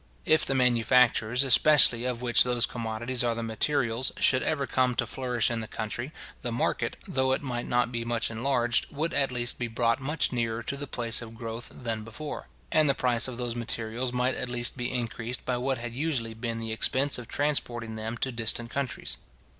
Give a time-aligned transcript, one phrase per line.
[0.25, 5.05] If the manufactures, especially, of which those commodities are the materials, should ever come to
[5.05, 9.31] flourish in the country, the market, though it might not be much enlarged, would at
[9.31, 13.27] least be brought much nearer to the place of growth than before; and the price
[13.27, 17.19] of those materials might at least be increased by what had usually been the expense
[17.19, 19.17] of transporting them to distant countries.